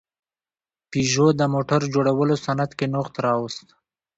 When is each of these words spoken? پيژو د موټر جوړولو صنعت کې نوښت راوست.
پيژو 0.91 1.27
د 1.39 1.41
موټر 1.53 1.81
جوړولو 1.93 2.35
صنعت 2.45 2.71
کې 2.77 2.85
نوښت 2.93 3.15
راوست. 3.25 3.67